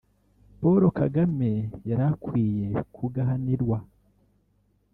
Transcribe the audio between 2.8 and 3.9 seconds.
kugahanirwa